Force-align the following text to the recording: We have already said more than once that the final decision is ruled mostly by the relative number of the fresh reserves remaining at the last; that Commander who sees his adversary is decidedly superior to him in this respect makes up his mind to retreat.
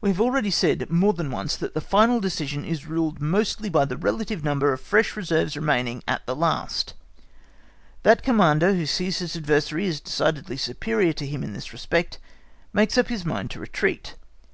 We 0.00 0.08
have 0.08 0.18
already 0.18 0.50
said 0.50 0.88
more 0.88 1.12
than 1.12 1.30
once 1.30 1.56
that 1.58 1.74
the 1.74 1.82
final 1.82 2.20
decision 2.20 2.64
is 2.64 2.86
ruled 2.86 3.20
mostly 3.20 3.68
by 3.68 3.84
the 3.84 3.98
relative 3.98 4.42
number 4.42 4.72
of 4.72 4.80
the 4.80 4.86
fresh 4.86 5.14
reserves 5.14 5.58
remaining 5.58 6.02
at 6.08 6.24
the 6.24 6.34
last; 6.34 6.94
that 8.02 8.22
Commander 8.22 8.72
who 8.72 8.86
sees 8.86 9.18
his 9.18 9.36
adversary 9.36 9.84
is 9.84 10.00
decidedly 10.00 10.56
superior 10.56 11.12
to 11.12 11.26
him 11.26 11.44
in 11.44 11.52
this 11.52 11.70
respect 11.74 12.18
makes 12.72 12.96
up 12.96 13.08
his 13.08 13.26
mind 13.26 13.50
to 13.50 13.60
retreat. 13.60 14.14